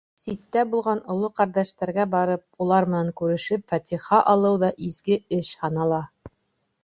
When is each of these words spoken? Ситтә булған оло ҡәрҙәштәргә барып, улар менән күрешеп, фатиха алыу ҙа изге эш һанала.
Ситтә 0.19 0.61
булған 0.69 1.01
оло 1.15 1.27
ҡәрҙәштәргә 1.39 2.05
барып, 2.13 2.41
улар 2.65 2.89
менән 2.93 3.13
күрешеп, 3.21 3.63
фатиха 3.73 4.21
алыу 4.33 4.57
ҙа 4.63 4.71
изге 4.87 5.19
эш 5.41 5.53
һанала. 5.65 6.01